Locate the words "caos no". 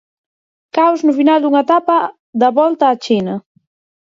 0.75-1.13